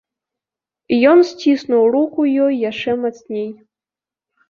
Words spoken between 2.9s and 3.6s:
мацней.